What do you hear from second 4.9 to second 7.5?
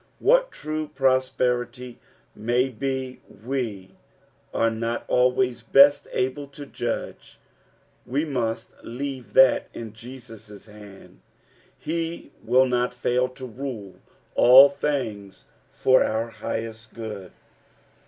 always best able to judge.